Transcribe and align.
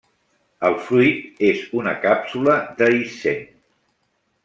El 0.69 0.77
fruit 0.85 1.45
és 1.51 1.61
una 1.81 1.95
càpsula 2.07 2.57
dehiscent. 2.83 3.49